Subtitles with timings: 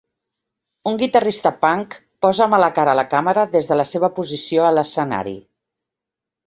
[0.91, 1.93] Un guitarrista punk
[2.27, 5.41] posa mala cara a la càmera des de la seva posició a l'escenari.